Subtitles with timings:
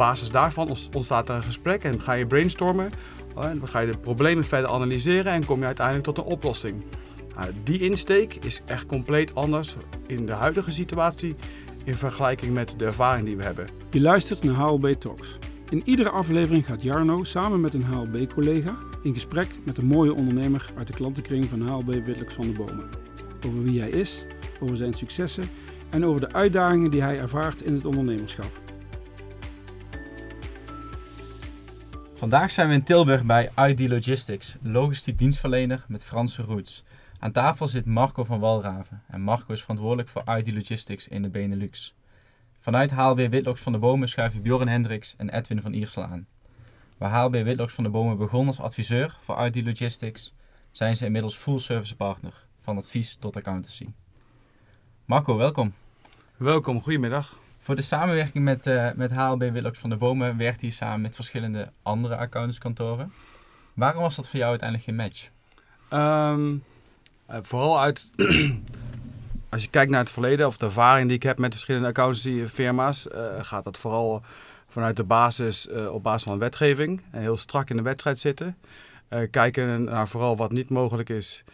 [0.00, 2.90] basis daarvan ontstaat er een gesprek en ga je brainstormen.
[3.34, 6.84] Dan ga je de problemen verder analyseren en kom je uiteindelijk tot een oplossing.
[7.36, 9.76] Nou, die insteek is echt compleet anders
[10.06, 11.36] in de huidige situatie
[11.84, 13.66] in vergelijking met de ervaring die we hebben.
[13.90, 15.38] Je luistert naar HLB Talks.
[15.68, 20.70] In iedere aflevering gaat Jarno samen met een HLB-collega in gesprek met een mooie ondernemer
[20.76, 22.88] uit de klantenkring van HLB Witlux van de Bomen.
[23.46, 24.24] Over wie hij is,
[24.60, 25.48] over zijn successen
[25.90, 28.59] en over de uitdagingen die hij ervaart in het ondernemerschap.
[32.20, 36.84] Vandaag zijn we in Tilburg bij ID Logistics, logistiek dienstverlener met Franse roots.
[37.18, 41.28] Aan tafel zit Marco van Walraven en Marco is verantwoordelijk voor ID Logistics in de
[41.28, 41.94] Benelux.
[42.58, 46.26] Vanuit HLB Witlocks van de Bomen schuiven Bjorn Hendricks en Edwin van Iersel aan.
[46.98, 50.34] Waar HLB Witlocks van de Bomen begon als adviseur voor ID Logistics,
[50.70, 53.88] zijn ze inmiddels full service partner, van advies tot accountancy.
[55.04, 55.72] Marco, welkom.
[56.36, 57.38] Welkom, goedemiddag.
[57.62, 61.14] Voor de samenwerking met, uh, met HLB Witlocks van de Bomen werkt hij samen met
[61.14, 63.12] verschillende andere accountantskantoren.
[63.74, 65.28] Waarom was dat voor jou uiteindelijk geen match?
[65.92, 66.64] Um,
[67.30, 68.10] uh, vooral uit,
[69.50, 73.06] als je kijkt naar het verleden of de ervaring die ik heb met verschillende accountancyfirma's,
[73.06, 74.22] uh, gaat dat vooral
[74.68, 77.02] vanuit de basis, op basis van wetgeving.
[77.10, 78.56] En heel strak in de wedstrijd zitten.
[79.30, 81.44] kijken naar vooral wat niet mogelijk is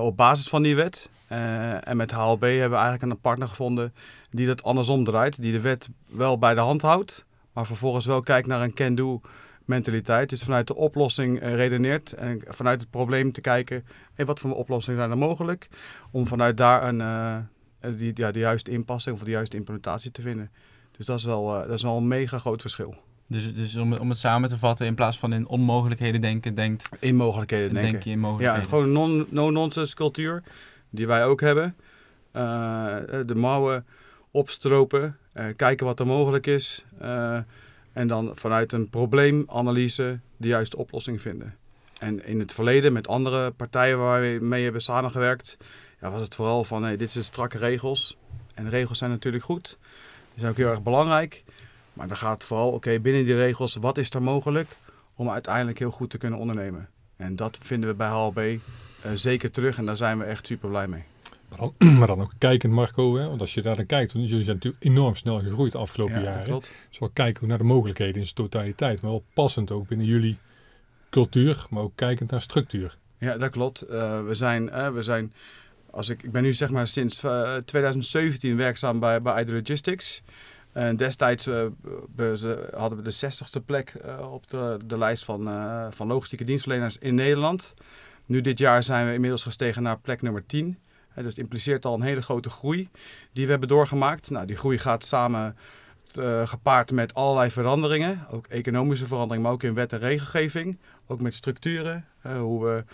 [0.00, 1.08] op basis van die wet.
[1.28, 3.94] en met HLB hebben we eigenlijk een partner gevonden
[4.30, 5.40] die dat andersom draait.
[5.40, 9.20] Die de wet wel bij de hand houdt, maar vervolgens wel kijkt naar een can-do
[9.64, 10.28] mentaliteit.
[10.28, 14.54] Dus vanuit de oplossing uh, redeneert en vanuit het probleem te kijken, hey, wat voor
[14.54, 15.68] oplossingen zijn er mogelijk?
[16.10, 17.48] Om vanuit daar een,
[17.96, 20.50] die, ja, de juiste inpassing of de juiste implementatie te vinden.
[20.96, 22.94] Dus dat is wel, dat is wel een mega groot verschil.
[23.28, 26.88] Dus, dus om, om het samen te vatten, in plaats van in onmogelijkheden denken, denkt...
[27.00, 27.90] In mogelijkheden denken.
[27.92, 28.62] Denk je in mogelijkheden.
[28.62, 30.42] Ja, gewoon een no-nonsense cultuur,
[30.90, 31.76] die wij ook hebben.
[33.26, 33.86] de mouwen
[34.30, 35.16] opstropen,
[35.56, 36.84] kijken wat er mogelijk is...
[37.92, 41.54] En dan vanuit een probleemanalyse de juiste oplossing vinden.
[42.00, 45.56] En in het verleden met andere partijen waar we mee hebben samengewerkt,
[46.00, 48.16] ja, was het vooral van hey, dit zijn strakke regels.
[48.54, 49.78] En regels zijn natuurlijk goed.
[50.30, 51.44] Die zijn ook heel erg belangrijk.
[51.96, 54.76] Maar dan gaat het vooral, oké, binnen die regels, wat is er mogelijk
[55.14, 56.88] om uiteindelijk heel goed te kunnen ondernemen?
[57.16, 60.46] En dat vinden we bij HLB uh, eh, zeker terug en daar zijn we echt
[60.46, 61.04] super blij mee.
[61.48, 63.28] Maar dan, maar dan ook kijken, Marco, hè?
[63.28, 66.14] want als je daar naar kijkt, want jullie zijn natuurlijk enorm snel gegroeid de afgelopen
[66.14, 66.60] ja, jaren.
[66.60, 70.36] Dus wel kijken naar de mogelijkheden in zijn totaliteit, maar wel passend ook binnen jullie
[71.10, 72.96] cultuur, maar ook kijkend naar structuur.
[73.18, 73.84] Ja, dat klopt.
[73.90, 75.32] Uh, we zijn, uh, we zijn
[75.96, 79.50] als ik, ik ben nu zeg maar sinds uh, eh, 2017 werkzaam bij, bij ID
[79.50, 80.22] Logistics.
[80.76, 81.44] En destijds
[82.74, 83.92] hadden we de 60ste plek
[84.30, 85.48] op de, de lijst van,
[85.92, 87.74] van logistieke dienstverleners in Nederland.
[88.26, 90.78] Nu dit jaar zijn we inmiddels gestegen naar plek nummer 10
[91.14, 92.88] dus het impliceert al een hele grote groei
[93.32, 94.30] die we hebben doorgemaakt.
[94.30, 95.56] Nou, die groei gaat samen
[96.44, 98.26] gepaard met allerlei veranderingen.
[98.30, 100.78] Ook economische veranderingen, maar ook in wet en regelgeving.
[101.06, 102.04] Ook met structuren.
[102.22, 102.84] Hoe we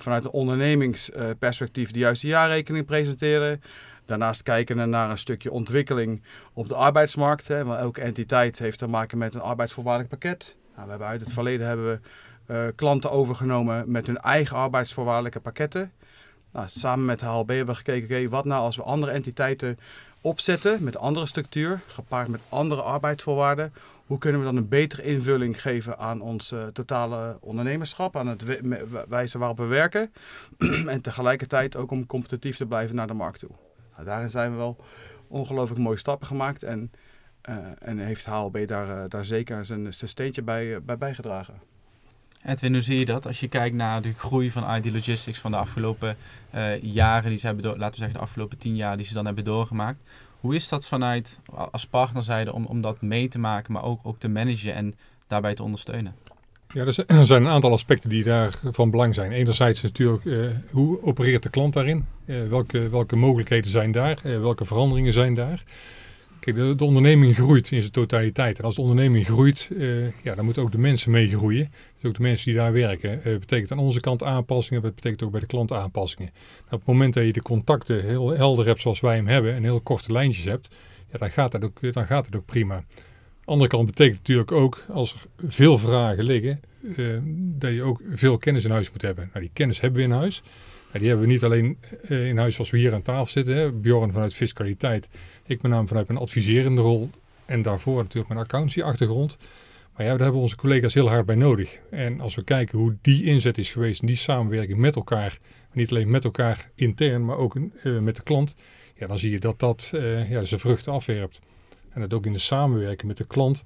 [0.00, 3.62] vanuit een ondernemingsperspectief de juiste jaarrekening presenteren.
[4.06, 6.22] Daarnaast kijken we naar een stukje ontwikkeling
[6.52, 7.48] op de arbeidsmarkt.
[7.48, 10.56] Hè, want elke entiteit heeft te maken met een arbeidsvoorwaardelijk pakket.
[10.72, 12.00] Nou, we hebben uit het verleden hebben we
[12.46, 15.92] uh, klanten overgenomen met hun eigen arbeidsvoorwaardelijke pakketten.
[16.52, 19.78] Nou, samen met de HLB hebben we gekeken, wat nou als we andere entiteiten
[20.20, 23.72] opzetten met andere structuur, gepaard met andere arbeidsvoorwaarden.
[24.06, 28.44] Hoe kunnen we dan een betere invulling geven aan ons uh, totale ondernemerschap, aan het
[29.08, 30.12] wijze waarop we werken.
[30.86, 33.50] en tegelijkertijd ook om competitief te blijven naar de markt toe.
[33.94, 34.76] Nou, daarin zijn we wel
[35.28, 36.92] ongelooflijk mooie stappen gemaakt en,
[37.48, 41.54] uh, en heeft HLB daar, uh, daar zeker zijn, steentje bij, bij bijgedragen.
[42.44, 45.50] Edwin, hoe zie je dat als je kijkt naar de groei van ID Logistics van
[45.50, 46.16] de afgelopen
[46.80, 49.26] jaren, die ze hebben, door, laten we zeggen de afgelopen tien jaar die ze dan
[49.26, 49.98] hebben doorgemaakt.
[50.40, 51.38] Hoe is dat vanuit
[51.70, 54.94] als partnerzijde om, om dat mee te maken, maar ook, ook te managen en
[55.26, 56.14] daarbij te ondersteunen?
[56.74, 59.32] Ja, er zijn een aantal aspecten die daar van belang zijn.
[59.32, 62.06] Enerzijds natuurlijk, uh, hoe opereert de klant daarin?
[62.26, 64.18] Uh, welke, welke mogelijkheden zijn daar?
[64.22, 65.64] welke veranderingen zijn daar?
[66.40, 68.58] Kijk, de, onderneming groeit in zijn totaliteit.
[68.58, 69.70] En als de onderneming groeit,
[70.22, 71.72] ja, dan moeten ook de mensen meegroeien.
[72.00, 73.20] Dus ook de mensen die daar werken.
[73.24, 76.32] Dat betekent aan onze kant aanpassingen, dat betekent ook bij de klant aanpassingen.
[76.34, 79.54] Nou, op het moment dat je de contacten heel helder hebt zoals wij hem hebben
[79.54, 80.68] en heel korte lijntjes hebt,
[81.12, 82.84] ja, dan, gaat dat ook, dan gaat het ook prima.
[83.44, 88.38] Andere kant betekent natuurlijk ook, als er veel vragen liggen, uh, dat je ook veel
[88.38, 89.28] kennis in huis moet hebben.
[89.32, 90.42] Nou, die kennis hebben we in huis.
[90.86, 93.54] Nou, die hebben we niet alleen uh, in huis zoals we hier aan tafel zitten.
[93.54, 93.72] Hè.
[93.72, 95.08] Bjorn vanuit fiscaliteit
[95.46, 97.10] ik met name vanuit mijn adviserende rol
[97.44, 99.36] en daarvoor natuurlijk mijn accountancy-achtergrond.
[99.96, 101.78] Maar ja, daar hebben onze collega's heel hard bij nodig.
[101.90, 105.38] En als we kijken hoe die inzet is geweest en die samenwerking met elkaar,
[105.72, 108.54] niet alleen met elkaar intern, maar ook uh, met de klant,
[108.96, 109.88] ja, dan zie je dat dat
[110.28, 111.40] ja, zijn vruchten afwerpt.
[111.94, 113.62] En dat ook in de samenwerking met de klant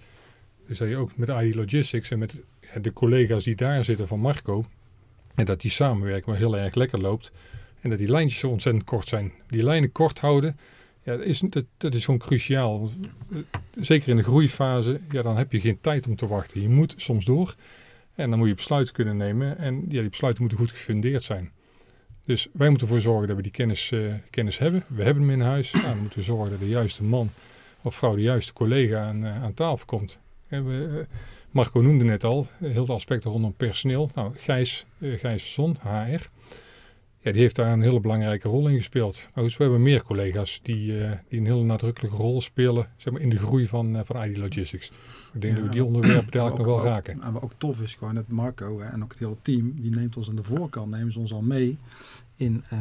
[0.67, 2.37] Dus dat je ook met ID Logistics en met
[2.83, 4.65] de collega's die daar zitten van Marco,
[5.35, 7.33] en dat die samenwerking maar heel erg lekker loopt.
[7.81, 9.33] En dat die lijntjes zo ontzettend kort zijn.
[9.47, 10.59] Die lijnen kort houden,
[11.03, 12.91] ja, dat, is, dat, dat is gewoon cruciaal.
[13.81, 16.61] Zeker in de groeifase, ja, dan heb je geen tijd om te wachten.
[16.61, 17.55] Je moet soms door.
[18.15, 19.59] En dan moet je besluiten kunnen nemen.
[19.59, 21.51] En ja, die besluiten moeten goed gefundeerd zijn.
[22.25, 24.85] Dus wij moeten ervoor zorgen dat we die kennis, uh, kennis hebben.
[24.87, 25.73] We hebben hem in huis.
[25.73, 27.31] Nou, dan moeten we zorgen dat de juiste man
[27.83, 30.19] of vrouw, de juiste collega aan, uh, aan tafel komt.
[30.49, 31.05] En we, uh,
[31.51, 34.11] Marco noemde net al, heel de aspecten rondom personeel.
[34.15, 36.29] Nou, Gijs, Gijs Zon, HR,
[37.21, 39.29] ja, die heeft daar een hele belangrijke rol in gespeeld.
[39.35, 43.13] Maar dus we hebben meer collega's die, uh, die een hele nadrukkelijke rol spelen zeg
[43.13, 44.93] maar, in de groei van, uh, van ID Logistics.
[45.35, 47.23] Ik denk ja, dat we die onderwerpen dadelijk nog wel ook, raken.
[47.23, 49.91] En wat ook tof is, gewoon dat Marco hè, en ook het hele team, die
[49.91, 51.79] neemt ons aan de voorkant, nemen ze ons al mee
[52.37, 52.79] in, uh,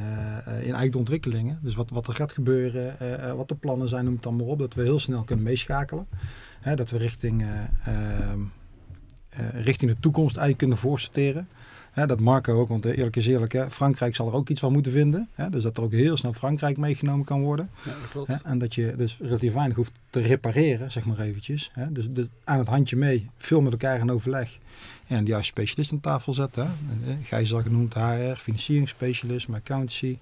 [0.48, 1.60] in eigenlijk de ontwikkelingen.
[1.62, 2.98] Dus wat, wat er gaat gebeuren,
[3.36, 4.60] wat de plannen zijn, noem het dan maar op.
[4.60, 6.08] Dat we heel snel kunnen meeschakelen.
[6.60, 7.46] Hè, dat we richting,
[7.86, 8.40] ehm,
[9.54, 11.48] richting de toekomst eigenlijk kunnen voorsorteren.
[11.98, 14.74] Hè, dat Marco ook, want eerlijk is eerlijk, hè, Frankrijk zal er ook iets van
[14.74, 15.30] moeten vinden.
[15.34, 17.70] Hè, dus dat er ook heel snel Frankrijk meegenomen kan worden.
[17.86, 18.28] Ja, dat klopt.
[18.28, 21.72] Hè, en dat je dus relatief weinig hoeft te repareren, zeg maar eventjes.
[21.74, 21.92] Hè.
[21.92, 24.58] Dus, dus aan het handje mee, veel met elkaar in overleg.
[25.08, 26.72] En de juiste specialist aan tafel zetten.
[27.04, 27.18] Hè.
[27.24, 30.18] Gijs al genoemd, HR, financieringsspecialist, maar accountancy.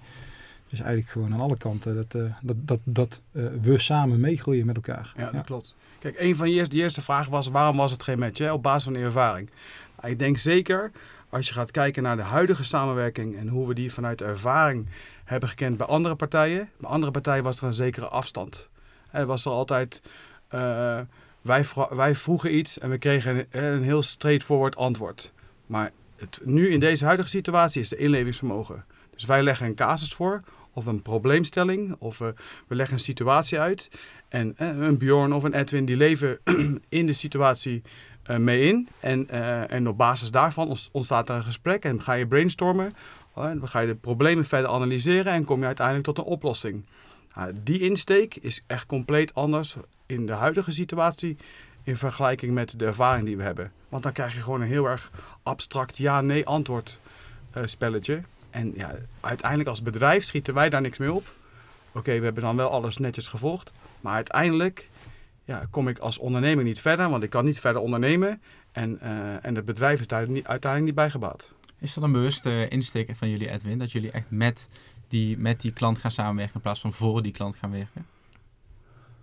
[0.68, 4.66] Dus eigenlijk gewoon aan alle kanten dat, uh, dat, dat, dat uh, we samen meegroeien
[4.66, 5.12] met elkaar.
[5.16, 5.40] Ja, dat ja.
[5.40, 5.76] klopt.
[5.98, 8.38] Kijk, een van je eerste, de eerste vragen was waarom was het geen match?
[8.38, 8.52] Hè?
[8.52, 9.50] Op basis van de ervaring.
[10.02, 10.90] Ik denk zeker
[11.36, 14.88] als je gaat kijken naar de huidige samenwerking en hoe we die vanuit ervaring
[15.24, 16.70] hebben gekend bij andere partijen.
[16.78, 18.68] Bij andere partijen was er een zekere afstand.
[19.10, 20.02] Er was er altijd,
[20.54, 21.00] uh,
[21.40, 25.32] wij, wij vroegen iets en we kregen een, een heel straightforward antwoord.
[25.66, 28.84] Maar het, nu in deze huidige situatie is de inlevingsvermogen.
[29.10, 30.42] Dus wij leggen een casus voor
[30.72, 32.28] of een probleemstelling of uh,
[32.66, 33.90] we leggen een situatie uit.
[34.28, 36.38] En een Bjorn of een Edwin die leven
[36.88, 37.82] in de situatie
[38.26, 38.88] mee in.
[39.00, 42.94] En, uh, en op basis daarvan ontstaat er een gesprek en ga je brainstormen.
[43.38, 46.84] Uh, dan ga je de problemen verder analyseren en kom je uiteindelijk tot een oplossing.
[47.54, 49.76] die insteek is echt compleet anders
[50.06, 51.36] in de huidige situatie
[51.86, 53.72] in vergelijking met de ervaring die we hebben.
[53.88, 55.10] Want dan krijg je gewoon een heel erg
[55.42, 57.00] abstract ja-nee antwoord
[57.56, 58.22] uh, spelletje.
[58.50, 61.26] En ja, uiteindelijk als bedrijf schieten wij daar niks mee op.
[61.92, 63.72] Oké, we hebben dan wel alles netjes gevolgd.
[64.00, 64.90] Maar uiteindelijk
[65.46, 68.42] ja, kom ik als ondernemer niet verder, want ik kan niet verder ondernemen.
[68.72, 71.52] En, uh, en het bedrijf is daar niet, uiteindelijk niet bij gebaat.
[71.78, 73.78] Is dat een bewuste insteek van jullie, Edwin?
[73.78, 74.68] Dat jullie echt met
[75.08, 78.06] die, met die klant gaan samenwerken in plaats van voor die klant gaan werken?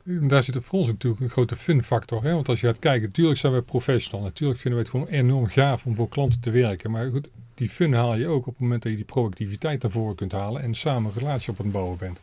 [0.04, 2.24] Daar zit voor ons natuurlijk een grote fun factor.
[2.24, 2.34] Hè?
[2.34, 4.24] Want als je gaat kijken, natuurlijk zijn we professional.
[4.24, 6.92] Natuurlijk vinden we het gewoon enorm gaaf om voor klanten te werken.
[6.92, 9.92] Maar goed, die fun haal je ook op het moment dat je die proactiviteit naar
[9.92, 12.22] voren kunt halen en samen een relatie op het bouwen bent.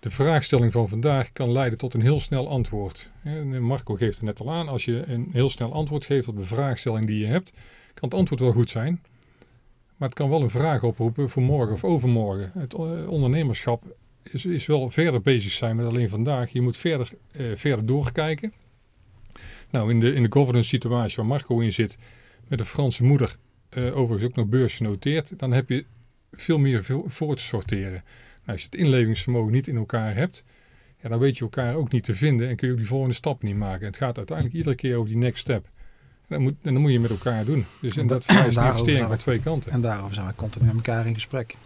[0.00, 3.10] De vraagstelling van vandaag kan leiden tot een heel snel antwoord.
[3.60, 6.46] Marco geeft het net al aan, als je een heel snel antwoord geeft op de
[6.46, 7.50] vraagstelling die je hebt,
[7.94, 9.02] kan het antwoord wel goed zijn.
[9.96, 12.52] Maar het kan wel een vraag oproepen voor morgen of overmorgen.
[12.54, 12.74] Het
[13.06, 13.84] ondernemerschap
[14.22, 16.52] is, is wel verder bezig zijn met alleen vandaag.
[16.52, 18.52] Je moet verder, eh, verder doorkijken.
[19.70, 21.98] Nou, in de, in de governance situatie waar Marco in zit,
[22.48, 23.36] met een Franse moeder,
[23.78, 25.84] uh, overigens ook nog beursgenoteerd, dan heb je
[26.32, 28.04] veel meer voor te sorteren.
[28.48, 30.44] Nou, als je het inlevingsvermogen niet in elkaar hebt,
[31.02, 33.14] ja, dan weet je elkaar ook niet te vinden en kun je ook die volgende
[33.14, 33.86] stap niet maken.
[33.86, 35.64] Het gaat uiteindelijk iedere keer over die next step.
[35.64, 37.66] En dat moet, en dat moet je met elkaar doen.
[37.80, 39.72] Dus en, en dat vereist een investering aan twee kanten.
[39.72, 41.56] En daarover zijn we continu met elkaar in gesprek.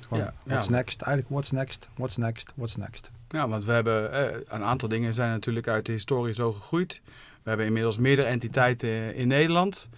[0.00, 0.72] Gewoon, ja, what's ja.
[0.72, 1.02] next?
[1.02, 1.88] Eigenlijk, what's next?
[1.94, 2.52] What's next?
[2.54, 3.10] What's next?
[3.28, 7.00] Ja, want we hebben eh, een aantal dingen zijn natuurlijk uit de historie zo gegroeid.
[7.42, 9.88] We hebben inmiddels meerdere entiteiten in Nederland.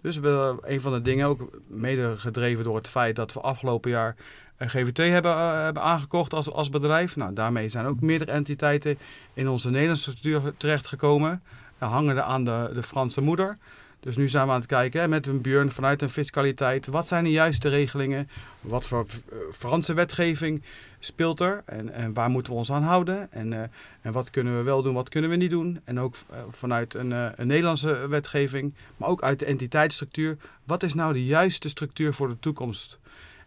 [0.00, 3.90] Dus we, een van de dingen, ook mede gedreven door het feit dat we afgelopen
[3.90, 4.16] jaar
[4.58, 7.16] GVT hebben, uh, hebben aangekocht als, als bedrijf.
[7.16, 8.98] Nou, daarmee zijn ook meerdere entiteiten
[9.32, 11.42] in onze Nederlandse structuur terechtgekomen.
[11.78, 13.58] Hangende aan de, de Franse moeder.
[14.00, 16.86] Dus nu zijn we aan het kijken hè, met een Björn vanuit een fiscaliteit.
[16.86, 18.28] Wat zijn de juiste regelingen?
[18.60, 20.62] Wat voor uh, Franse wetgeving
[20.98, 21.62] speelt er?
[21.66, 23.32] En, en waar moeten we ons aan houden?
[23.32, 23.62] En, uh,
[24.00, 25.80] en wat kunnen we wel doen, wat kunnen we niet doen?
[25.84, 30.36] En ook uh, vanuit een, een, Nederlandse wetgeving, maar ook uit de entiteitsstructuur.
[30.64, 32.98] Wat is nou de juiste structuur voor de toekomst?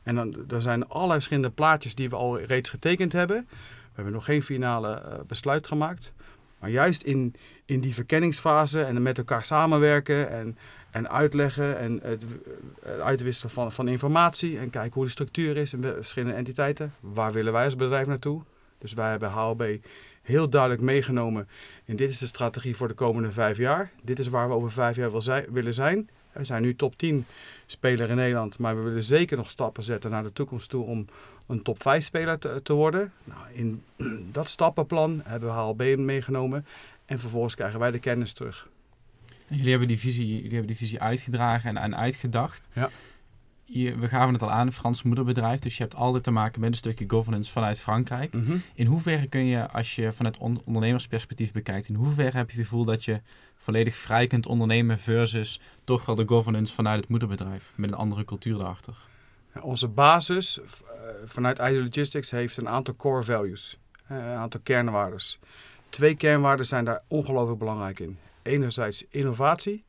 [0.04, 3.48] En dan er zijn allerlei verschillende plaatjes die we al reeds getekend hebben.
[3.48, 6.14] We hebben nog geen finale besluit gemaakt.
[6.60, 7.36] Maar juist in,
[7.72, 10.58] in die verkenningsfase en met elkaar samenwerken en,
[10.92, 12.24] en uitleggen en het,
[13.02, 16.94] uitwisselen van, van informatie en kijken hoe de structuur is in verschillende entiteiten.
[17.00, 18.42] Waar willen wij als bedrijf naartoe?
[18.78, 19.78] Dus wij hebben HLB
[20.22, 21.48] heel duidelijk meegenomen
[21.86, 23.92] in dit is de strategie voor de komende vijf jaar.
[24.04, 26.10] Dit is waar we over vijf jaar wil zijn, willen zijn.
[26.32, 27.26] We zijn nu top 10
[27.66, 31.06] speler in Nederland, maar we willen zeker nog stappen zetten naar de toekomst toe om
[31.48, 33.14] een top 5 speler te, te worden.
[33.24, 33.84] Nou, in
[34.32, 36.66] dat stappenplan hebben we HLB meegenomen
[37.12, 38.68] en vervolgens krijgen wij de kennis terug.
[39.48, 42.68] Jullie hebben die visie, jullie hebben die visie uitgedragen en, en uitgedacht.
[42.74, 42.90] Ja.
[43.64, 45.60] Je, we gaven het al aan, een Frans moederbedrijf.
[45.60, 48.34] Dus je hebt altijd te maken met een stukje governance vanuit Frankrijk.
[48.34, 48.58] Mhm.
[48.74, 52.66] In hoeverre kun je, als je vanuit on- ondernemersperspectief bekijkt, in hoeverre heb je het
[52.68, 53.22] gevoel dat je
[53.56, 58.26] volledig vrij kunt ondernemen versus toch wel de governance vanuit het moederbedrijf met een andere
[58.26, 58.94] cultuur daarachter?
[59.56, 60.66] Ja, Onze basis eh,
[61.26, 63.78] vanuit ID Logistics heeft een aantal core values,
[64.08, 65.40] eh, een aantal kernwaardes.
[65.92, 68.18] Twee kernwaarden zijn daar ongelooflijk belangrijk in.
[68.42, 69.84] Enerzijds innovatie,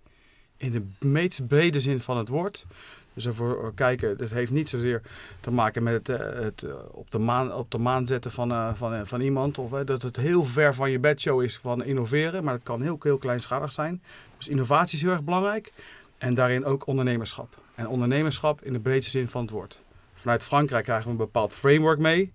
[0.56, 2.66] in de meest brede zin van het woord.
[3.14, 5.02] Dus ervoor kijken, dat heeft niet zozeer
[5.40, 8.52] te maken met het, eh, het eh, op, de maan, op de maan zetten van,
[8.52, 9.59] eh, van, eh, van iemand.
[9.59, 12.44] Of eh, dat het heel ver van je bedshow is van innoveren.
[12.44, 14.02] Maar het kan heel, heel kleinschalig zijn.
[14.37, 15.73] Dus innovatie is heel erg belangrijk.
[16.18, 17.56] En daarin ook ondernemerschap.
[17.75, 19.80] En ondernemerschap in de breedste zin van het woord.
[20.14, 22.32] Vanuit Frankrijk krijgen we een bepaald framework mee.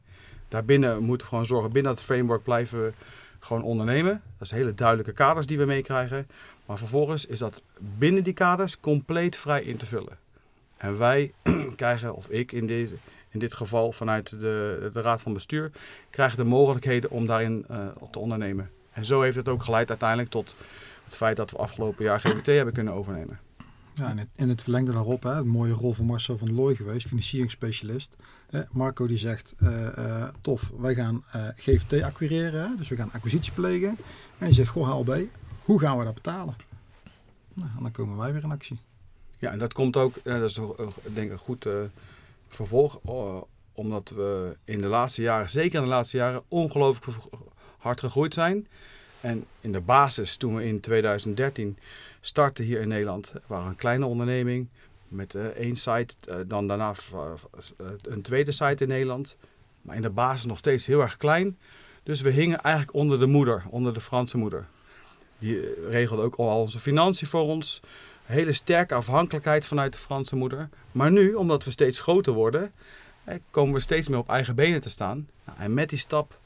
[0.48, 2.94] Daarbinnen moeten we gewoon zorgen, binnen dat framework blijven we
[3.40, 4.22] gewoon ondernemen.
[4.38, 6.28] Dat zijn hele duidelijke kaders die we meekrijgen.
[6.66, 10.18] Maar vervolgens is dat binnen die kaders compleet vrij in te vullen.
[10.78, 11.34] En wij
[11.76, 12.96] krijgen, of ik in, deze,
[13.30, 15.72] in dit geval vanuit de, de Raad van Bestuur,
[16.10, 18.70] krijgen de mogelijkheden om daarin eh, op te ondernemen.
[18.92, 20.56] En zo heeft het ook geleid uiteindelijk tot
[21.04, 23.40] het feit dat we afgelopen jaar GBT hebben kunnen overnemen.
[23.94, 26.76] Ja, en het, in het verlengde daarop, hè, een mooie rol van Marcel van Looy
[26.76, 28.16] geweest, financieringsspecialist.
[28.72, 33.52] Marco die zegt, eh, eh, tof, wij gaan eh, GVT acquireren, dus we gaan acquisitie
[33.52, 33.98] plegen.
[34.38, 35.24] En die zegt, goh HLB,
[35.64, 36.56] hoe gaan we dat betalen?
[37.54, 38.80] Nou, en dan komen wij weer in actie.
[39.38, 40.60] Ja, en dat komt ook, dat is
[41.14, 41.66] denk ik een goed
[42.48, 43.00] vervolg,
[43.72, 47.18] omdat we in de laatste jaren, zeker in de laatste jaren, ongelooflijk
[47.78, 48.68] hard gegroeid zijn.
[49.22, 51.78] En in de basis, toen we in 2013
[52.22, 54.70] startten hier in Nederland, waren we een kleine onderneming
[55.08, 59.38] met eh, één site, eh, dan daarna eh, een tweede site in Nederland.
[59.82, 61.58] Maar in de basis nog steeds heel erg klein.
[62.04, 64.68] Dus we hingen eigenlijk onder de moeder, onder de Franse moeder.
[65.40, 67.82] Die regelde ook al onze financiën voor ons
[68.24, 70.70] hele sterke afhankelijkheid vanuit de Franse moeder.
[70.92, 72.72] Maar nu, omdat we steeds groter worden,
[73.52, 75.30] komen we steeds meer op eigen benen te staan.
[75.46, 76.40] Nou, en met die stap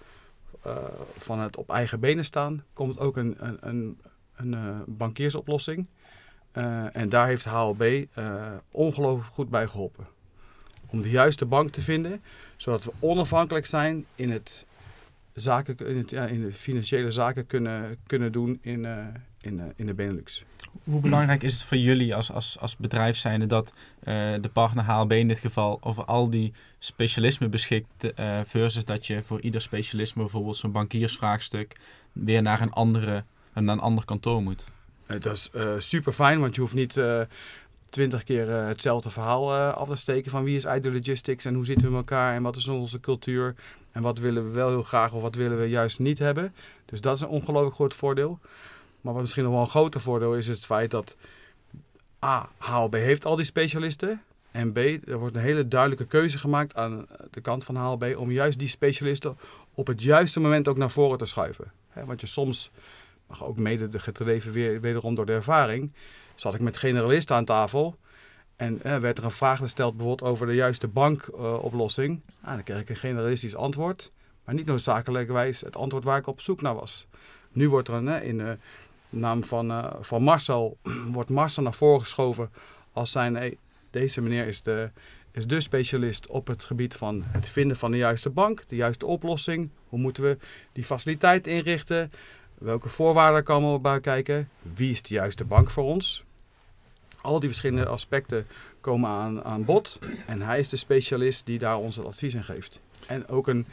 [1.17, 3.97] van het op eigen benen staan, komt ook een, een, een,
[4.35, 5.87] een bankiersoplossing.
[6.51, 10.07] Eh, en daar heeft HLB eh, ongelooflijk goed bij geholpen.
[10.87, 12.21] Om de juiste bank te vinden,
[12.55, 14.65] zodat we onafhankelijk zijn in het
[15.33, 19.05] zaken, in, het, ja, in de financiële zaken kunnen, kunnen doen in, eh,
[19.41, 20.43] in, in de Benelux.
[20.83, 25.11] Hoe belangrijk is het voor jullie als, als, als bedrijf zijnde dat de partner HLB
[25.11, 30.55] in dit geval over al die specialismen beschikt versus dat je voor ieder specialisme bijvoorbeeld
[30.55, 31.75] zo'n bankiersvraagstuk
[32.11, 34.65] weer naar een, andere, naar een ander kantoor moet?
[35.13, 35.49] Eh, dat is
[35.89, 37.21] super fijn, want je hoeft niet eh,
[37.91, 41.53] twintig keer eh, hetzelfde verhaal eh, af te steken van wie is ID Logistics en
[41.53, 43.55] hoe zitten we in elkaar en wat is onze cultuur
[43.91, 46.55] en wat willen we wel heel graag of wat willen we juist niet hebben.
[46.85, 48.39] Dus dat is een ongelooflijk groot voordeel.
[49.01, 51.15] Maar wat misschien nog wel een groter voordeel is, is het feit dat
[52.25, 54.21] A, HLB heeft al die specialisten.
[54.51, 58.31] En B, er wordt een hele duidelijke keuze gemaakt aan de kant van HLB om
[58.31, 59.37] juist die specialisten
[59.73, 61.71] op het juiste moment ook naar voren te schuiven.
[62.05, 62.71] Want je soms,
[63.31, 65.93] maar ook mede de gedreven weer, wederom door de ervaring,
[66.35, 67.95] zat ik met generalisten aan tafel.
[68.55, 72.21] En eh, werd er een vraag gesteld bijvoorbeeld over de juiste bankoplossing.
[72.41, 74.11] nou, dan kreeg ik een generalistisch antwoord,
[74.45, 77.07] maar niet noodzakelijkerwijs het antwoord waar ik op zoek naar was.
[77.51, 78.57] Nu wordt er eh, in de
[79.09, 80.77] naam van, eh, van Marcel,
[81.17, 82.51] wordt Marcel naar voren geschoven
[82.93, 83.57] als zijn,
[83.89, 84.91] deze meneer is de,
[85.31, 89.05] is de specialist op het gebied van het vinden van de juiste bank, de juiste
[89.05, 89.69] oplossing.
[89.87, 90.37] Hoe moeten we
[90.71, 92.11] die faciliteit inrichten?
[92.61, 94.49] Welke voorwaarden komen we bij kijken?
[94.75, 96.23] Wie is de juiste bank voor ons?
[97.21, 98.45] Al die verschillende aspecten
[98.81, 99.99] komen aan, aan bod.
[100.27, 102.81] En hij is de specialist die daar ons het advies in geeft.
[103.07, 103.65] En ook een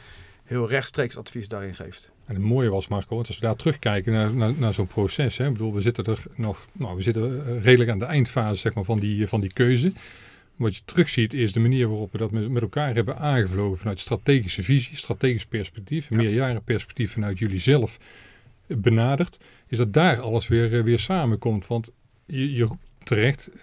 [0.44, 2.10] heel rechtstreeks advies daarin geeft.
[2.26, 5.36] En het mooie was, Marco, want als we daar terugkijken naar, naar, naar zo'n proces.
[5.36, 8.60] Hè, ik bedoel, we zitten er nog, nou, we zitten eh, redelijk aan de eindfase
[8.60, 9.92] zeg maar, van, die, van die keuze.
[10.56, 14.00] Wat je terugziet is de manier waarop we dat met, met elkaar hebben aangevlogen vanuit
[14.00, 16.16] strategische visie, strategisch perspectief, Ja.
[16.16, 17.98] meerjarenperspectief vanuit jullie zelf
[18.68, 19.38] benaderd.
[19.66, 21.66] Is dat daar alles weer, eh, weer samenkomt.
[21.66, 21.90] Want
[22.26, 22.68] je,
[23.08, 23.62] terecht, eh,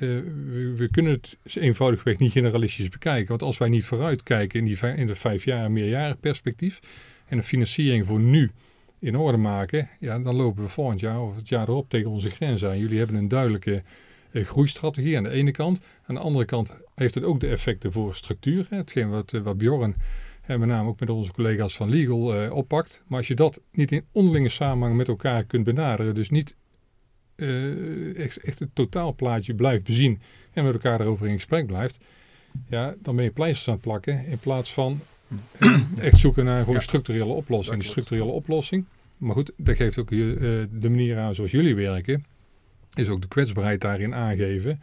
[0.75, 3.27] we, kunnen het eenvoudigweg niet generalistisch bekijken.
[3.27, 6.79] Want als wij niet vooruitkijken in, die, in de vijf jaar meerjarenperspectief
[7.27, 8.51] en de financiering voor nu
[8.99, 12.29] in orde maken, ja, dan lopen we volgend jaar of het jaar erop tegen onze
[12.29, 12.79] grens aan.
[12.79, 13.83] Jullie hebben een duidelijke
[14.31, 15.79] eh, groeistrategie aan de ene kant.
[16.05, 18.65] Aan de andere kant heeft het ook de effecten voor structuur.
[18.69, 19.95] Hetgeen wat, wat Bjorn
[20.47, 23.03] en met name ook met onze collega's van Legal eh, oppakt.
[23.07, 26.55] Maar als je dat niet in onderlinge samenhang met elkaar kunt benaderen, dus niet
[27.35, 30.19] eh, echt, echt het totaalplaatje blijft bezien
[30.53, 31.97] en met elkaar erover in gesprek blijft,
[32.67, 34.99] ja, dan ben je pleisters aan het plakken in plaats van
[35.59, 36.79] eh, echt zoeken naar gewoon Ja.
[36.79, 37.77] een structurele oplossing.
[37.77, 37.99] De klopt.
[37.99, 38.85] structurele oplossing.
[39.17, 42.25] Maar goed, dat geeft ook de manier aan zoals jullie werken.
[42.93, 44.81] is ook de kwetsbaarheid daarin aangeven.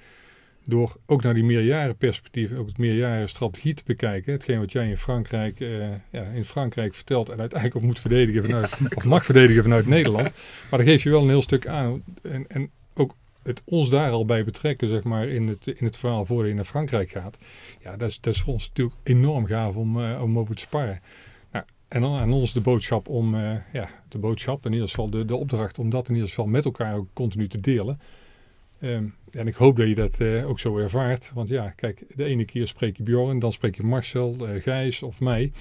[0.64, 4.33] Door ook naar die meerjarenperspectief, ook het meerjarenstrategie te bekijken.
[4.33, 8.42] Hetgeen wat jij in Frankrijk, eh, ja, in Frankrijk vertelt en uiteindelijk ook moet verdedigen
[8.42, 10.33] vanuit, of mag verdedigen vanuit Nederland.
[10.71, 12.02] Maar dan geef je wel een heel stuk aan.
[12.23, 15.97] En, en ook het ons daar al bij betrekken, zeg maar, in het, in het
[15.97, 17.38] verhaal voordat je naar Frankrijk gaat.
[17.81, 20.62] Ja, dat is, dat is voor ons natuurlijk enorm gaaf om, uh, om over te
[20.62, 21.00] sparren.
[21.52, 25.11] Nou, en dan aan ons de boodschap om, uh, ja, de boodschap, in ieder geval
[25.11, 28.00] de, de opdracht om dat in ieder geval met elkaar ook continu te delen.
[28.85, 31.31] Um, en ik hoop dat je dat uh, ook zo ervaart.
[31.35, 35.03] Want ja, kijk, de ene keer spreek je Bjorn, dan spreek je Marcel, uh, Gijs
[35.03, 35.53] of mij.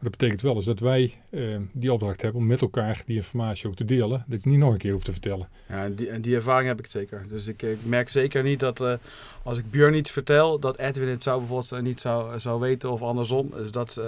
[0.00, 3.68] Dat betekent wel eens dat wij uh, die opdracht hebben om met elkaar die informatie
[3.68, 4.24] ook te delen.
[4.26, 5.48] Dat ik niet nog een keer hoef te vertellen.
[5.68, 7.24] Ja, die, die ervaring heb ik zeker.
[7.28, 8.98] Dus ik, ik merk zeker niet dat
[9.42, 13.02] als ik Björn iets vertel, dat Edwin het zou bijvoorbeeld niet zou, zou weten of
[13.02, 13.50] andersom.
[13.50, 14.00] Dus dat,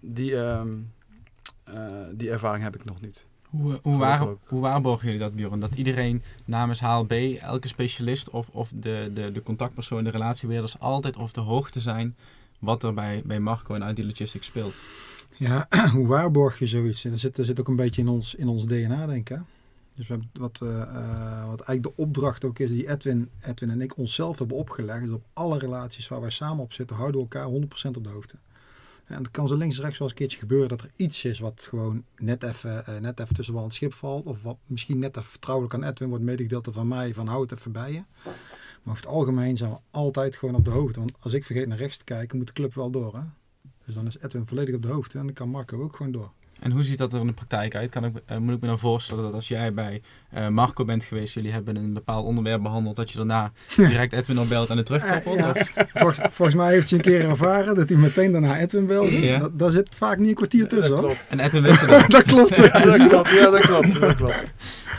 [0.00, 0.92] die, um,
[2.12, 3.26] die ervaring heb ik nog niet.
[3.52, 5.60] Hoe, hoe, waar, hoe waarborgen jullie dat, Bjorn?
[5.60, 11.16] Dat iedereen namens HLB, elke specialist of, of de, de, de contactpersoon, de relatiebeheerders altijd
[11.16, 12.16] op de hoogte zijn
[12.58, 14.74] wat er bij, bij Marco en ID Logistics speelt?
[15.36, 17.02] Ja, hoe waarborg je zoiets?
[17.02, 19.40] Dat zit, dat zit ook een beetje in ons, in ons DNA, denk ik.
[19.94, 23.96] Dus we wat, uh, wat eigenlijk de opdracht ook is die Edwin, Edwin en ik
[23.96, 27.50] onszelf hebben opgelegd, is op alle relaties waar wij samen op zitten, houden we elkaar
[27.92, 28.36] 100% op de hoogte.
[29.04, 31.24] En het kan zo links en rechts wel eens een keertje gebeuren dat er iets
[31.24, 34.26] is wat gewoon net even, uh, net even tussen wal en schip valt.
[34.26, 37.58] Of wat misschien net even vertrouwelijk aan Edwin wordt medegedeeld van mij, van houd het
[37.58, 38.04] even bij.
[38.22, 40.98] Maar over het algemeen zijn we altijd gewoon op de hoogte.
[40.98, 43.16] Want als ik vergeet naar rechts te kijken, moet de club wel door.
[43.16, 43.22] Hè?
[43.84, 46.32] Dus dan is Edwin volledig op de hoogte en dan kan Marco ook gewoon door.
[46.62, 47.90] En hoe ziet dat er in de praktijk uit?
[47.90, 50.02] Kan ik, uh, moet ik me dan voorstellen dat als jij bij
[50.34, 54.38] uh, Marco bent geweest, jullie hebben een bepaald onderwerp behandeld, dat je daarna direct Edwin
[54.38, 55.38] opbelt en het terugkoppelt?
[55.38, 55.86] Uh, ja.
[55.94, 59.20] volgens, volgens, mij heeft hij een keer ervaren dat hij meteen daarna Edwin belde.
[59.20, 59.38] Ja.
[59.38, 60.94] Da daar zit vaak niet een kwartier tussen.
[60.94, 62.56] Ja, dat en Edwin weet het Dat klopt.
[62.56, 63.30] ja, dat klopt.
[63.30, 64.00] Ja, dat klopt.
[64.00, 64.52] Dat klopt.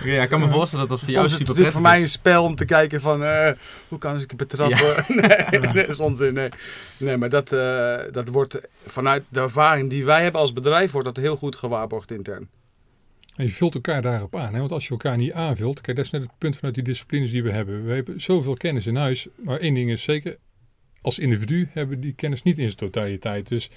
[0.03, 1.73] Ja, ik kan me voorstellen dat dat voor jou super prettig is.
[1.73, 3.49] voor mij een spel om te kijken van uh,
[3.87, 4.77] hoe kan ik betrappen.
[4.77, 5.05] Ja.
[5.51, 6.33] nee, nee, dat is onzin.
[6.33, 6.49] Nee,
[6.97, 11.07] nee maar dat, uh, dat wordt vanuit de ervaring die wij hebben als bedrijf, wordt
[11.07, 12.49] dat heel goed gewaarborgd intern.
[13.35, 14.53] En je vult elkaar daarop aan.
[14.53, 14.59] Hè?
[14.59, 17.31] Want als je elkaar niet aanvult, kijk, dat is net het punt vanuit die disciplines
[17.31, 17.85] die we hebben.
[17.85, 20.37] We hebben zoveel kennis in huis, maar één ding is zeker,
[21.01, 23.47] als individu hebben we die kennis niet in zijn totaliteit.
[23.47, 23.69] Dus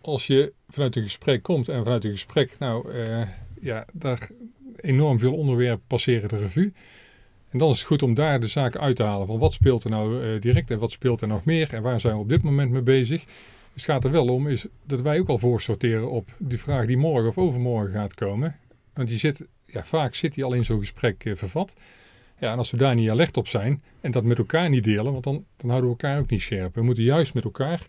[0.00, 3.22] als je vanuit een gesprek komt en vanuit een gesprek, nou uh,
[3.60, 4.28] ja, daar
[4.76, 6.72] enorm veel onderwerpen passeren de revue.
[7.50, 9.84] En dan is het goed om daar de zaken uit te halen van wat speelt
[9.84, 12.28] er nou uh, direct en wat speelt er nog meer en waar zijn we op
[12.28, 13.24] dit moment mee bezig.
[13.78, 16.96] Het gaat er wel om is dat wij ook al voorsorteren op die vraag die
[16.96, 18.56] morgen of overmorgen gaat komen.
[18.92, 21.74] Want die zit, ja, vaak zit die al in zo'n gesprek uh, vervat.
[22.38, 25.12] Ja, en als we daar niet alert op zijn en dat met elkaar niet delen,
[25.12, 26.74] want dan, dan houden we elkaar ook niet scherp.
[26.74, 27.86] We moeten juist met elkaar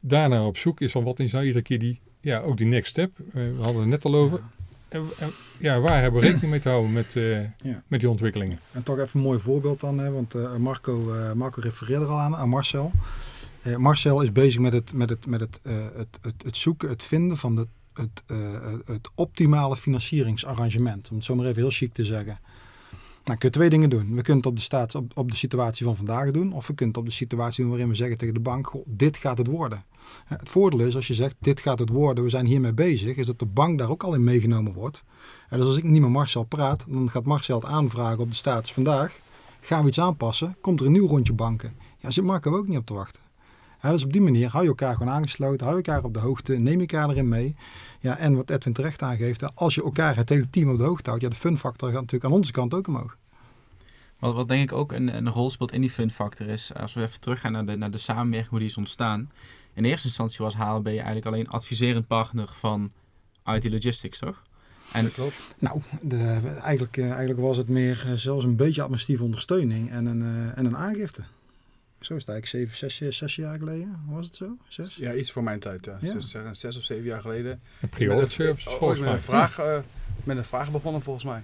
[0.00, 2.90] daarnaar op zoek is van wat is nou iedere keer die, ja, ook die next
[2.90, 3.10] step.
[3.18, 4.40] Uh, we hadden het net al over.
[4.88, 7.82] En, en, ja, waar hebben we rekening mee te houden met, uh, ja.
[7.86, 8.58] met die ontwikkelingen?
[8.72, 12.18] En toch even een mooi voorbeeld dan, hè, want uh, Marco, Marco refereerde er al
[12.18, 12.92] aan, aan Marcel.
[13.76, 15.60] Marcel is bezig met het, met, het, met het,
[15.96, 18.22] het, het, het, zoeken, het vinden van de, het,
[18.84, 21.08] het optimale financieringsarrangement.
[21.10, 22.38] Om het zo maar even heel chic te zeggen.
[23.24, 24.14] Nou, kun je twee dingen doen.
[24.14, 26.52] We kunnen het op de, staat, op, op de situatie van vandaag doen.
[26.52, 29.16] Of we kunnen het op de situatie doen waarin we zeggen tegen de bank, dit
[29.16, 29.84] gaat het worden.
[30.24, 33.26] Het voordeel is, als je zegt, dit gaat het worden, we zijn hiermee bezig, is
[33.26, 35.04] dat de bank daar ook al in meegenomen wordt.
[35.48, 38.36] En dus als ik niet met Marcel praat, dan gaat Marcel het aanvragen op de
[38.36, 39.18] status vandaag.
[39.60, 40.56] Gaan we iets aanpassen?
[40.60, 41.74] Komt er een nieuw rondje banken?
[41.98, 43.22] Ja, zit Marco ook niet op te wachten.
[43.82, 46.20] Ja, dus op die manier hou je elkaar gewoon aangesloten, hou je elkaar op de
[46.20, 47.54] hoogte, neem je elkaar erin mee.
[48.00, 51.08] Ja, en wat Edwin terecht aangeeft, als je elkaar het hele team op de hoogte
[51.08, 53.16] houdt, ja, de fun factor gaat natuurlijk aan onze kant ook omhoog.
[54.18, 56.92] Wat, wat denk ik ook een, een rol speelt in die fun factor is, als
[56.92, 59.30] we even teruggaan naar de, naar de samenwerking, hoe die is ontstaan.
[59.74, 62.90] In eerste instantie was HLB eigenlijk alleen adviserend partner van
[63.44, 64.42] IT Logistics, toch?
[64.92, 65.54] En, dat klopt.
[65.58, 70.06] Nou, de, eigenlijk, uh, eigenlijk was het meer uh, zelfs een beetje administratieve ondersteuning en
[70.06, 71.22] een, uh, en een aangifte.
[72.00, 74.04] Zo is het eigenlijk zeven, zes, zes jaar geleden.
[74.08, 74.56] Was het zo?
[74.68, 74.96] Zes?
[74.96, 75.84] Ja, iets voor mijn tijd.
[75.84, 75.98] Ja.
[76.00, 76.12] ja.
[76.12, 77.60] Dus, zes of zeven jaar geleden.
[77.80, 79.08] Een pre service volgens mij.
[79.08, 79.60] Met een, vraag,
[80.24, 81.42] met een vraag begonnen volgens mij.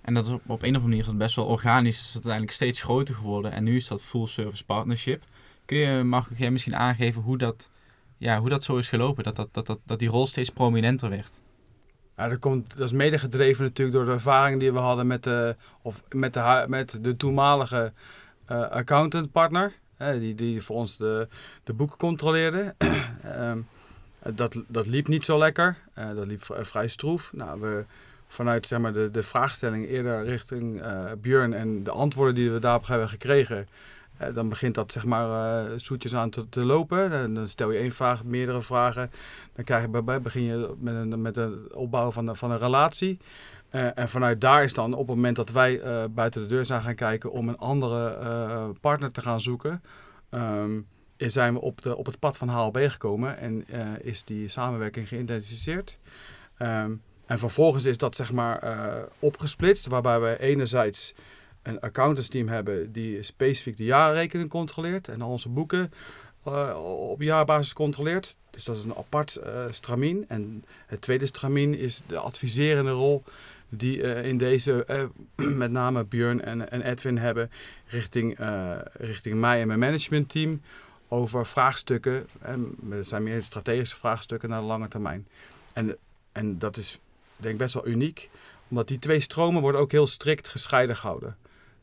[0.00, 1.98] En dat is op, op een of andere manier is dat best wel organisch.
[1.98, 3.52] Is dat uiteindelijk steeds groter geworden.
[3.52, 5.22] En nu is dat full service partnership.
[5.64, 7.70] Kun je, mag jij misschien aangeven hoe dat,
[8.16, 9.24] ja, hoe dat zo is gelopen?
[9.24, 11.40] Dat, dat, dat, dat, dat die rol steeds prominenter werd?
[12.16, 15.22] Ja, dat, komt, dat is mede gedreven natuurlijk door de ervaring die we hadden met
[15.22, 17.92] de, of met de, met de toenmalige
[18.50, 19.72] uh, accountantpartner.
[20.08, 21.28] Die, die voor ons de,
[21.64, 22.74] de boeken controleerde.
[23.38, 23.66] um,
[24.34, 25.76] dat, dat liep niet zo lekker.
[25.98, 27.32] Uh, dat liep vrij stroef.
[27.32, 27.84] Nou, we
[28.28, 32.58] vanuit zeg maar, de, de vraagstelling eerder richting uh, Björn en de antwoorden die we
[32.58, 33.68] daarop hebben gekregen,
[34.34, 37.34] dan begint dat zeg maar zoetjes aan te, lopen.
[37.34, 39.10] Dan, stel je één vraag, meerdere vragen.
[39.54, 43.18] Dan krijg je, begin je met een, met een opbouw van, van een relatie.
[43.70, 46.64] Eh, en vanuit daar is dan op het moment dat wij eh, buiten de deur
[46.64, 49.82] zijn gaan kijken om een andere eh, partner te gaan zoeken,
[50.30, 50.80] ehm,
[51.16, 53.66] zijn we op, de, op het pad van HLB gekomen en
[54.02, 55.98] is die samenwerking geïntensiveerd.
[56.56, 56.92] Ehm,
[57.26, 58.62] en vervolgens is dat zeg maar
[59.18, 61.14] opgesplitst, waarbij we enerzijds
[61.62, 65.92] een accountantsteam hebben die specifiek de jaarrekening controleert en onze boeken
[66.82, 68.36] op jaarbasis controleert.
[68.50, 70.24] Dus dat is een apart stramien.
[70.28, 73.24] En het tweede stramien is de adviserende rol
[73.70, 75.04] die eh, in deze eh,
[75.62, 77.50] met name Björn en, en Edwin hebben
[77.86, 80.62] richting, eh, richting mij en mijn managementteam
[81.08, 82.26] over vraagstukken.
[82.40, 85.28] En het zijn meer strategische vraagstukken naar de lange termijn.
[85.72, 85.96] En,
[86.32, 86.98] en dat is
[87.36, 88.30] denk ik best wel uniek,
[88.68, 91.36] omdat die twee stromen worden ook heel strikt gescheiden gehouden.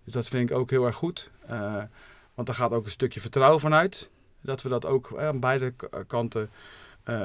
[0.04, 1.32] Dus dat vind ik ook heel erg goed.
[2.34, 4.10] Want daar gaat ook een stukje vertrouwen vanuit.
[4.41, 5.73] Dat we dat ook aan beide
[6.08, 6.50] kanten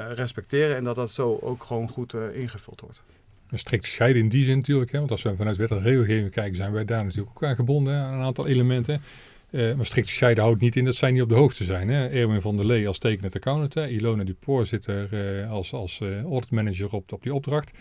[0.09, 3.01] respecteren en dat dat zo ook gewoon goed ingevuld wordt.
[3.53, 4.91] Een strikt scheiden in die zin natuurlijk.
[4.91, 7.55] Hè, want als we vanuit wet en regelgeving kijken, zijn wij daar natuurlijk ook aan
[7.55, 9.01] gebonden aan een aantal elementen.
[9.49, 11.89] Eh, maar strikt scheiden houdt niet in dat zij niet op de hoogte zijn.
[11.89, 12.07] Hè.
[12.07, 13.73] Erwin van der Lee als tekenend accountant.
[13.73, 13.87] Hè.
[13.87, 17.71] Ilona Dupoor zit er eh, als, als eh, audit manager op, op die opdracht.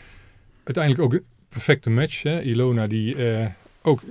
[0.65, 2.23] Uiteindelijk ook een perfecte match.
[2.23, 2.43] Hè.
[2.43, 3.17] Ilona die
[3.83, 4.03] ook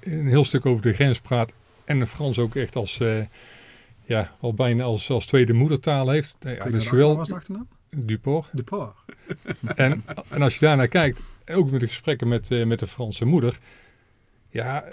[0.00, 1.52] een heel stuk over de grens praat.
[1.84, 3.00] En Frans ook echt als,
[4.04, 6.36] ja, al bijna als, als tweede moedertaal heeft.
[6.40, 7.68] Ja, dat is wat was de achternaam?
[7.90, 8.48] Dupoor.
[8.52, 8.92] De Paar.
[9.74, 13.24] En, en als je daarnaar kijkt, ook met de gesprekken met, eh, met de Franse
[13.24, 13.58] moeder.
[14.50, 14.88] Ja,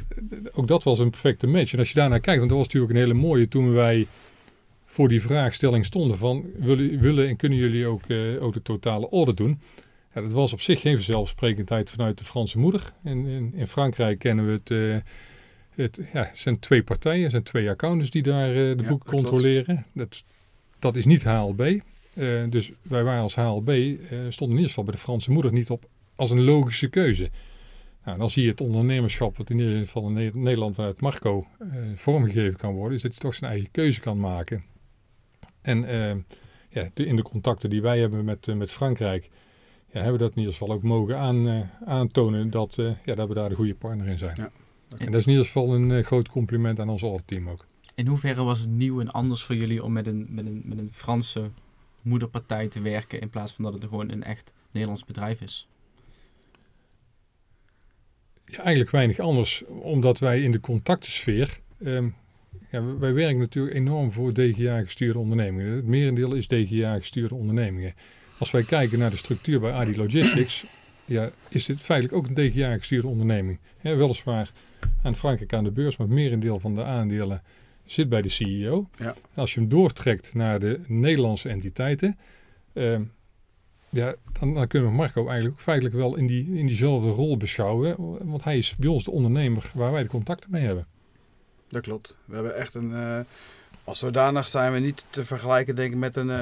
[0.52, 1.74] ook dat was een perfecte match.
[1.74, 4.08] En als je daarnaar kijkt, want dat was natuurlijk een hele mooie toen wij
[4.86, 9.10] voor die vraagstelling stonden van willen, willen en kunnen jullie ook, eh, ook de totale
[9.10, 9.60] audit doen.
[10.14, 12.94] Ja, dat was op zich geen vanzelfsprekendheid vanuit de Franse moeder.
[13.04, 15.12] In, in, in Frankrijk kennen we het, eh,
[15.86, 19.86] het ja, zijn twee partijen, zijn twee accountants die daar de boeken controleren.
[19.94, 20.24] Dat,
[20.80, 21.80] dat is niet HLB.
[22.16, 25.52] Eh, dus wij waren als HLB, eh, stonden in ieder geval bij de Franse moeder
[25.54, 27.30] niet op als een logische keuze.
[28.06, 31.48] Nou, dan zie je het ondernemerschap, wat in ieder geval in Ne- Nederland vanuit Marco
[31.60, 34.64] eh, vormgegeven kan worden, is dat hij toch zijn eigen keuze kan maken.
[35.62, 35.78] En
[36.70, 39.30] ja, de- in de contacten die wij hebben met, met Frankrijk,
[39.92, 42.76] ja, hebben we dat in ieder geval ook mogen aan, aantonen dat,
[43.06, 44.36] ja, dat we daar de goede partner in zijn.
[44.38, 44.52] Ja.
[44.98, 47.66] En dat is in ieder geval een groot compliment aan ons auditteam ook.
[47.96, 50.78] In hoeverre was het nieuw en anders voor jullie om met een, met een, met
[50.78, 51.50] een Franse
[52.06, 55.68] moederpartij te werken in plaats van dat het gewoon een echt Nederlands bedrijf is?
[58.46, 61.60] Ja, eigenlijk weinig anders, omdat wij in de contactensfeer.
[61.84, 62.10] ehm,
[62.72, 65.72] ja, wij- werken natuurlijk enorm voor DGA-gestuurde ondernemingen.
[65.76, 67.94] Het merendeel is DGA-gestuurde ondernemingen.
[68.38, 70.66] Als wij kijken naar de structuur bij ADI Logistics,
[71.06, 73.60] ja, is dit feitelijk ook een DGA-gestuurde onderneming.
[73.82, 74.52] Weliswaar
[75.04, 77.42] aan Frankrijk aan de beurs, maar het merendeel van de aandelen
[77.86, 78.90] zit bij de CEO.
[78.98, 79.16] Ja.
[79.34, 82.18] Als je hem doortrekt naar de Nederlandse entiteiten,
[82.74, 83.04] ehm,
[83.90, 87.96] ja, dan, dan kunnen we Marco eigenlijk feitelijk wel in, die, in diezelfde rol beschouwen.
[88.28, 90.88] Want hij is bij ons de ondernemer waar wij de contacten mee hebben.
[91.68, 92.18] Dat klopt.
[92.26, 92.94] We hebben echt een.
[92.94, 93.20] eh,
[93.84, 96.42] als zodanig zijn we niet te vergelijken, denk ik, met een, eh,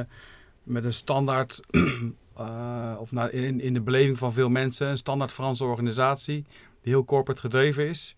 [0.64, 1.60] met een standaard.
[2.38, 6.46] eh, of nou, in, in de beleving van veel mensen, een standaard Franse organisatie.
[6.82, 8.16] die heel corporate gedreven is.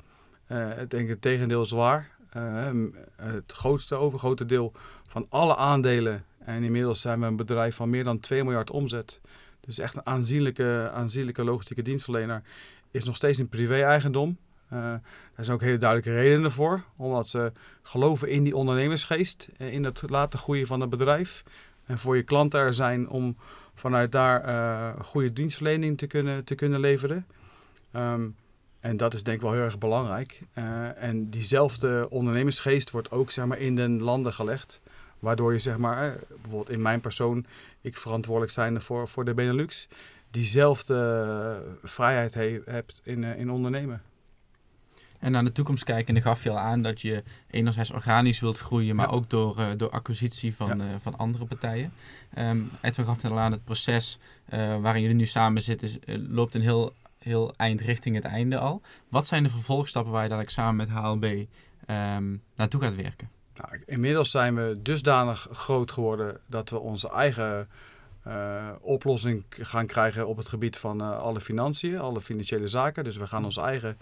[0.80, 2.15] Ik denk het tegendeel is waar.
[2.36, 2.72] Eh,
[3.16, 4.72] het grootste, overgrote deel
[5.08, 6.24] van alle aandelen.
[6.40, 9.22] En inmiddels zijn we een bedrijf van meer dan 2 miljard omzet.
[9.60, 12.42] Dus echt een aanzienlijke, aanzienlijke logistieke dienstverlener.
[12.92, 14.38] Is nog steeds in privé-eigendom.
[14.68, 16.84] Eh, daar zijn ook hele duidelijke redenen voor.
[16.98, 19.50] Omdat ze geloven in die ondernemersgeest.
[19.58, 21.44] eh, In het laten groeien van het bedrijf.
[21.86, 23.38] En voor je klanten er zijn om
[23.74, 27.26] vanuit daar eh, goede dienstverlening te kunnen, te kunnen leveren.
[27.92, 28.28] Ehm,
[28.86, 30.42] en dat is denk ik wel heel erg belangrijk.
[30.54, 34.82] Eh, en diezelfde ondernemersgeest wordt ook zeg maar, in de landen gelegd.
[35.20, 37.46] Waardoor je zeg maar, eh, bijvoorbeeld in mijn persoon,
[37.82, 39.88] ik verantwoordelijk zijn voor, voor de Benelux,
[40.32, 44.02] diezelfde vrijheid he- hebt in, eh, in ondernemen.
[45.20, 48.96] En naar de toekomst kijken, gaf je al aan dat je enerzijds organisch wilt groeien,
[48.96, 49.12] maar Ja.
[49.14, 51.94] ook door, door acquisitie van, van andere partijen.
[52.34, 54.20] Ehm Edwin gaf net al aan, het proces
[54.82, 55.90] waarin jullie nu samen zitten
[56.30, 56.94] loopt een heel,
[57.26, 58.82] heel eind richting het einde al.
[59.10, 61.46] Wat zijn de vervolgstappen waar je dadelijk samen met HLB
[61.86, 63.30] ehm, naartoe gaat werken?
[63.56, 67.68] Nou, inmiddels zijn we dusdanig groot geworden dat we onze eigen
[68.24, 73.04] eh, oplossing gaan krijgen op het gebied van eh, alle financiën, alle financiële zaken.
[73.04, 73.98] Dus we gaan onze eigen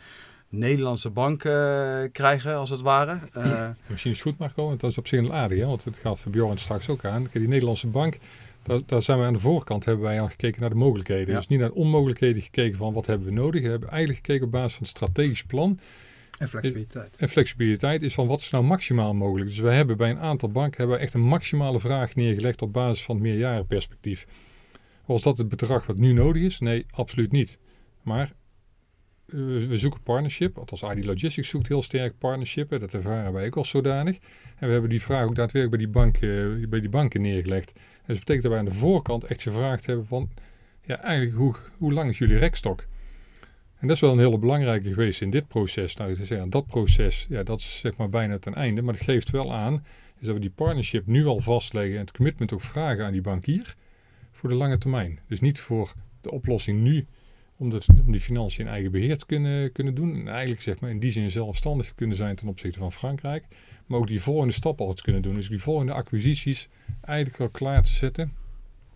[0.49, 3.19] Nederlandse bank eh, krijgen, als het ware.
[3.33, 5.65] Eh, Misschien is het goed, Marco, want dat is op zich een aardig, hè?
[5.65, 7.27] want het gaat voor Bjorn straks ook aan.
[7.31, 8.17] Die Nederlandse bank,
[8.63, 11.27] daar, daar zijn we aan de voorkant, hebben wij al gekeken naar de mogelijkheden.
[11.27, 11.35] Ja.
[11.35, 13.61] Dus niet naar de onmogelijkheden gekeken van wat hebben we nodig.
[13.61, 15.79] We hebben eigenlijk gekeken op basis van het strategisch plan.
[16.39, 17.17] En flexibiliteit.
[17.17, 19.49] En flexibiliteit is van wat is nou maximaal mogelijk.
[19.49, 22.73] Dus we hebben bij een aantal banken hebben we echt een maximale vraag neergelegd op
[22.73, 24.27] basis van het meerjarenperspectief.
[25.05, 26.59] Was dat het bedrag wat nu nodig is?
[26.59, 27.57] Nee, absoluut niet.
[28.01, 28.33] Maar
[29.33, 30.57] we, zoeken partnership.
[30.57, 32.69] Althans, ID Logistics zoekt heel sterk partnership.
[32.69, 34.17] hè, Dat ervaren wij ook als zodanig.
[34.57, 37.71] En we hebben die vraag ook daadwerkelijk bij die, bank, eh, bij die banken neergelegd.
[37.73, 40.29] En dus dat betekent dat wij aan de voorkant echt gevraagd hebben van...
[40.85, 42.85] Ja, eigenlijk, hoe, hoe lang is jullie rekstok?
[43.79, 45.95] En dat is wel een hele belangrijke geweest in dit proces.
[45.95, 48.81] Nou, te zeggen, dat proces, ja, dat is zeg maar bijna ten einde.
[48.81, 49.85] Maar dat geeft wel aan
[50.19, 53.21] is dat we die partnership nu al vastleggen en het commitment ook vragen aan die
[53.21, 53.75] bankier
[54.31, 55.19] voor de lange termijn.
[55.27, 57.05] Dus niet voor de oplossing nu
[57.57, 60.15] om, dat, om die financiën in eigen beheer te kunnen, kunnen doen.
[60.15, 63.45] En eigenlijk zeg maar in die zin zelfstandig kunnen zijn ten opzichte van Frankrijk.
[63.85, 65.33] Maar ook die volgende stap al te kunnen doen.
[65.33, 66.67] Dus die volgende acquisities
[67.01, 68.33] eigenlijk al klaar te zetten.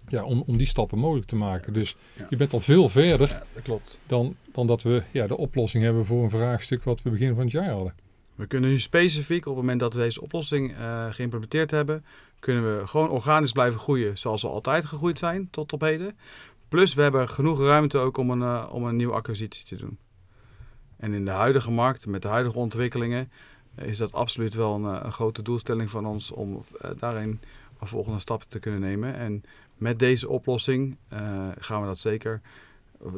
[0.09, 1.73] Ja, om, om die stappen mogelijk te maken.
[1.73, 2.25] Dus Ja.
[2.29, 3.99] je bent al veel verder Ja, dat klopt.
[4.05, 7.43] dan, dan dat we ja, de oplossing hebben voor een vraagstuk wat we begin van
[7.43, 7.93] het jaar hadden.
[8.35, 12.05] We kunnen nu specifiek op het moment dat we deze oplossing eh, geïmplementeerd hebben,
[12.39, 16.17] kunnen we gewoon organisch blijven groeien zoals we altijd gegroeid zijn tot op heden.
[16.69, 19.97] Plus we hebben genoeg ruimte ook om een, eh, om een nieuwe acquisitie te doen.
[20.97, 23.31] En in de huidige markt, met de huidige ontwikkelingen,
[23.75, 26.63] eh, is dat absoluut wel een, eh, een grote doelstelling van ons om
[26.97, 27.39] daarin
[27.79, 29.15] een volgende stap te kunnen nemen.
[29.15, 29.43] En
[29.75, 30.97] met deze oplossing
[31.59, 32.41] gaan we dat zeker.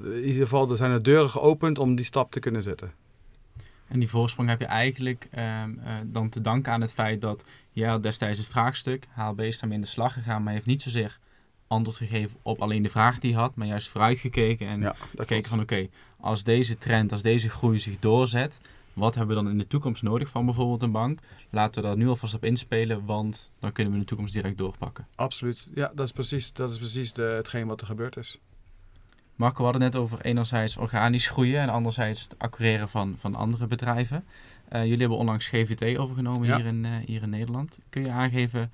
[0.04, 2.94] In ieder geval, er zijn de deuren geopend om die stap te kunnen zetten.
[3.90, 7.46] En die voorsprong heb je eigenlijk ehm, eh, dan te danken aan het feit dat
[7.76, 11.20] had destijds het vraagstuk, HLB is daarmee in de slag gegaan, maar heeft niet zozeer
[11.70, 15.50] antwoord gegeven op alleen de vraag die had, maar juist vooruitgekeken en Ja, dat gekeken
[15.50, 15.88] van oké,
[16.20, 18.60] als deze trend, als deze groei zich doorzet,
[18.94, 21.20] wat hebben we dan in de toekomst nodig van bijvoorbeeld een bank?
[21.50, 24.58] Laten we daar nu alvast op inspelen, want dan kunnen we in de toekomst direct
[24.58, 25.08] doorpakken.
[25.16, 25.70] Absoluut.
[25.74, 28.40] Ja, dat is precies, dat is precies de, hetgeen wat er gebeurd is.
[29.36, 33.36] Marco, we hadden het net over enerzijds organisch groeien en anderzijds het acquireren van, van
[33.36, 34.26] andere bedrijven.
[34.70, 36.56] Eh, jullie hebben onlangs GVT overgenomen Ja.
[36.56, 37.80] hier, in, eh, hier in Nederland.
[37.90, 38.72] Kun je aangeven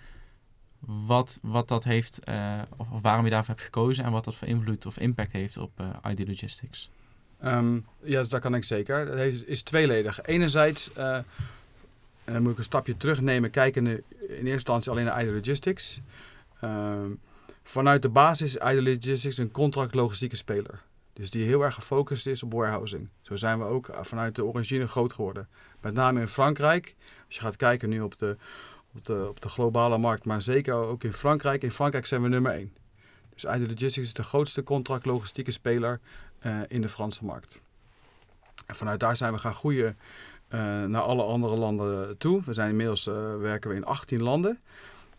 [0.79, 4.47] wat, wat dat heeft, eh, of, waarom je daarvoor hebt gekozen en wat dat voor
[4.47, 6.89] invloed of impact heeft op eh ID Logistics?
[7.39, 9.07] Ehm, ja, dat kan ik zeker.
[9.07, 10.21] Het is tweeledig.
[10.21, 11.15] Enerzijds, eh,
[12.23, 16.01] en dan moet ik een stapje terugnemen, kijken in eerste instantie alleen naar ID Logistics.
[16.59, 17.11] Ehm,
[17.63, 20.81] vanuit de basis is ID Logistics een contract logistieke speler.
[21.13, 23.09] Dus die heel erg gefocust is op warehousing.
[23.21, 25.47] Zo zijn we ook vanuit de origine groot geworden.
[25.81, 26.95] Met name in Frankrijk.
[27.25, 28.37] Als je gaat kijken nu op de,
[28.95, 31.63] op de, op de globale markt, maar zeker ook in Frankrijk.
[31.63, 32.73] In Frankrijk zijn we nummer één.
[33.33, 35.99] Dus ID Logistics is de grootste contract logistieke speler
[36.39, 37.61] eh, in de Franse markt.
[38.65, 39.97] En vanuit daar zijn we gaan groeien
[40.47, 42.41] eh, naar alle andere landen toe.
[42.45, 44.59] We zijn inmiddels eh, werken we in 18 landen.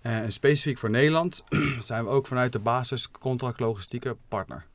[0.00, 1.44] En specifiek voor Nederland
[1.80, 4.66] zijn we ook vanuit de basis contract logistieke partner.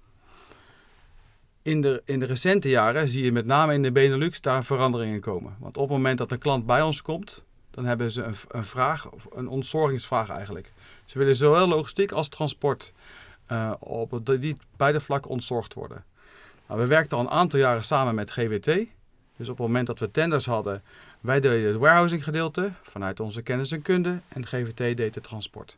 [1.61, 5.21] In de, in de recente jaren zie je met name in de Benelux daar veranderingen
[5.21, 5.55] komen.
[5.59, 8.65] Want op het moment dat een klant bij ons komt, dan hebben ze een, een
[8.65, 10.73] vraag, een ontzorgingsvraag eigenlijk.
[11.05, 12.93] Ze willen zowel logistiek als transport
[13.45, 16.03] eh, op die beide vlakken ontzorgd worden.
[16.67, 18.65] Nou, we werkten al een aantal jaren samen met GWT.
[19.37, 20.83] Dus op het moment dat we tenders hadden,
[21.19, 25.77] wij deden het warehousing gedeelte vanuit onze kennis en kunde en GWT deed het transport.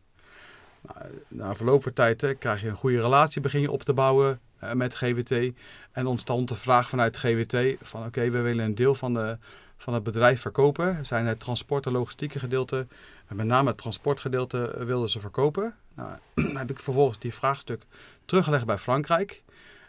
[0.81, 3.93] Nou, na verloop van tijd eh, krijg je een goede relatie, begin je op te
[3.93, 5.51] bouwen eh, met GWT.
[5.91, 9.37] En ontstond de vraag vanuit GWT van oké, we willen een deel van, de,
[9.77, 11.05] van het bedrijf verkopen.
[11.05, 12.87] Zijn het transport en logistieke gedeelte,
[13.27, 15.75] met name het transportgedeelte eh, wilden ze verkopen.
[15.95, 16.17] Nou,
[16.57, 17.85] heb ik vervolgens die vraagstuk
[18.25, 19.43] teruggelegd bij Frankrijk.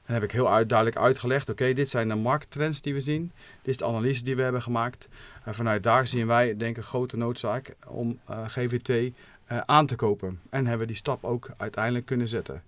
[0.05, 3.33] En heb ik heel uit, duidelijk uitgelegd, oké, dit zijn de markttrends die we zien.
[3.63, 5.09] Dit is de analyse die we hebben gemaakt.
[5.45, 9.13] En vanuit daar zien wij, denk ik, grote noodzaak om eh, GVT
[9.45, 10.41] eh, aan te kopen.
[10.51, 12.63] En hebben die stap ook uiteindelijk kunnen zetten.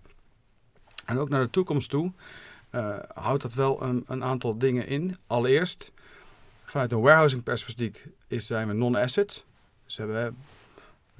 [1.07, 2.13] En ook naar de toekomst toe
[2.71, 5.17] eh, houdt dat wel een, een aantal dingen in.
[5.27, 5.93] Allereerst,
[6.65, 9.45] vanuit een warehousing perspectief is, zijn we non-asset.
[9.85, 10.37] Dus we hebben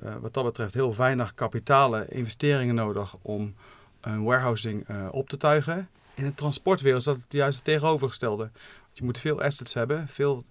[0.03, 3.55] eh, wat dat betreft heel weinig kapitalen, investeringen nodig om
[4.01, 5.89] een warehousing eh, op te tuigen.
[6.15, 8.51] In de transportwereld is dat het juist het tegenovergestelde.
[8.83, 10.45] Want je moet veel assets hebben, veel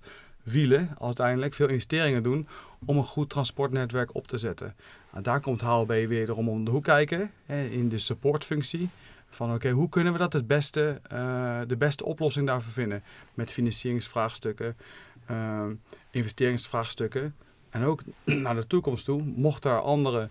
[0.44, 2.48] wielen uiteindelijk, veel investeringen doen
[2.86, 4.76] om een goed transportnetwerk op te zetten.
[5.12, 8.90] Nou, daar komt HLB wederom om de hoek kijken in de supportfunctie.
[9.36, 13.04] Van oké, hoe kunnen we dat het beste, eh, de beste oplossing daarvoor vinden?
[13.34, 14.78] Met financieringsvraagstukken,
[15.26, 15.68] eh,
[16.12, 17.36] investeringsvraagstukken.
[17.70, 18.02] En ook
[18.46, 20.30] naar de toekomst toe, mocht er andere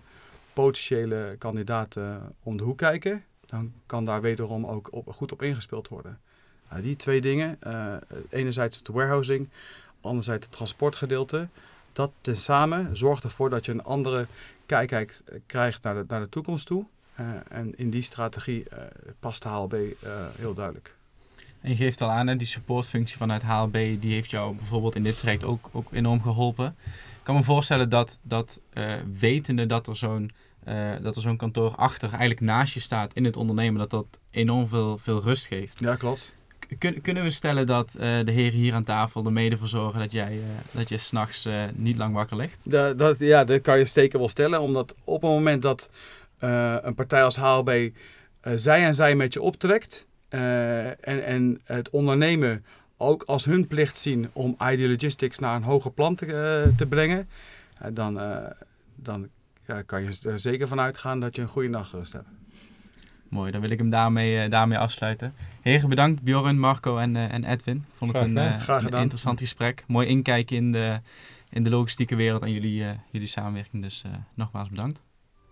[0.53, 6.19] potentiële kandidaten om de hoek kijken, dan kan daar wederom ook goed op ingespeeld worden.
[6.69, 7.95] Nou, die twee dingen, eh,
[8.29, 9.49] enerzijds het warehousing,
[10.01, 11.47] anderzijds het transportgedeelte,
[11.93, 14.27] dat tezamen zorgt ervoor dat je een andere
[14.65, 16.85] kijk krijgt naar de, naar de toekomst toe.
[17.15, 18.83] Eh, en in die strategie eh,
[19.19, 20.95] past de HLB eh, heel duidelijk.
[21.61, 25.03] En je geeft al aan, hè, die supportfunctie vanuit HLB, die heeft jou bijvoorbeeld in
[25.03, 26.75] dit traject ook, ook enorm geholpen.
[26.85, 28.59] Ik kan me voorstellen dat, dat
[29.19, 30.31] wetende dat er zo'n
[31.01, 34.67] dat er zo'n kantoor achter, eigenlijk naast je staat in het ondernemen, dat dat enorm
[34.67, 35.79] veel, veel rust geeft.
[35.79, 36.33] Ja, klopt.
[36.77, 40.11] Kun, kunnen we stellen dat de heren hier aan tafel er mede voor zorgen dat
[40.11, 40.39] jij,
[40.71, 42.71] dat je s'nachts niet lang wakker ligt?
[42.71, 44.61] Dat, dat, ja, dat kan je zeker wel stellen.
[44.61, 45.89] Omdat op het moment dat
[46.39, 47.89] een partij als HLB
[48.55, 50.07] zij en zij met je optrekt...
[50.29, 52.65] en, en het ondernemen
[52.97, 57.29] ook als hun plicht zien om ID Logistics naar een hoger plan te, te brengen...
[57.93, 58.19] dan,
[58.95, 59.29] dan
[59.67, 62.27] ja, kan je er zeker van uitgaan dat je een goede nachtrust hebt.
[63.29, 65.33] Mooi, dan wil ik hem daarmee, uh, daarmee afsluiten.
[65.61, 67.75] Heren, bedankt Bjorn, Marco en, uh, en Edwin.
[67.75, 69.83] Ik vond het een, uh, een, interessant gesprek.
[69.87, 70.99] Mooi inkijken in de,
[71.49, 73.83] in de logistieke wereld en jullie, jullie samenwerking.
[73.83, 75.01] Dus nogmaals bedankt.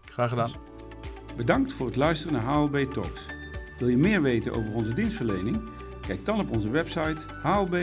[0.06, 0.73] Graag gedaan.
[1.36, 3.26] Bedankt voor het luisteren naar HLB Talks.
[3.78, 5.62] Wil je meer weten over onze dienstverlening?
[6.08, 7.82] Kijk dan op onze website hlb-wvdb.nl